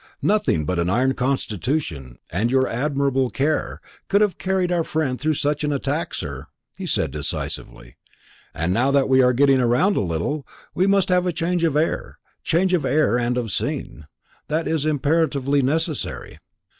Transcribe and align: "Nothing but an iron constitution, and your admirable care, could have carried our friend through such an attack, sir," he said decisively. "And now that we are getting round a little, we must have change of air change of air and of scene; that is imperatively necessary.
"Nothing 0.23 0.65
but 0.65 0.79
an 0.79 0.89
iron 0.89 1.13
constitution, 1.13 2.17
and 2.31 2.49
your 2.49 2.67
admirable 2.67 3.29
care, 3.29 3.79
could 4.07 4.21
have 4.21 4.39
carried 4.39 4.71
our 4.71 4.83
friend 4.83 5.21
through 5.21 5.35
such 5.35 5.63
an 5.63 5.71
attack, 5.71 6.15
sir," 6.15 6.47
he 6.75 6.87
said 6.87 7.11
decisively. 7.11 7.97
"And 8.51 8.73
now 8.73 8.89
that 8.89 9.07
we 9.07 9.21
are 9.21 9.31
getting 9.31 9.61
round 9.61 9.97
a 9.97 10.01
little, 10.01 10.47
we 10.73 10.87
must 10.87 11.09
have 11.09 11.31
change 11.35 11.63
of 11.63 11.77
air 11.77 12.17
change 12.41 12.73
of 12.73 12.83
air 12.83 13.19
and 13.19 13.37
of 13.37 13.51
scene; 13.51 14.07
that 14.47 14.67
is 14.67 14.87
imperatively 14.87 15.61
necessary. 15.61 16.39